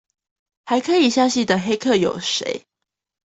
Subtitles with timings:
[0.65, 2.65] 還可以相信的黑客有誰？